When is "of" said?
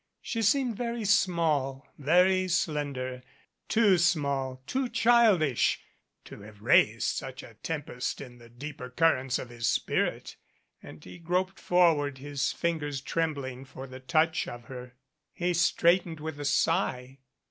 9.37-9.49, 14.47-14.63